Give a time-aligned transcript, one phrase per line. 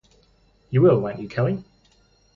[0.71, 1.63] You will, won’t you, Kelly?